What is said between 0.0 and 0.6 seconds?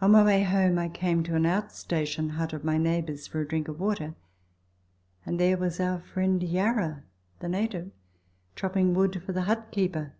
On my way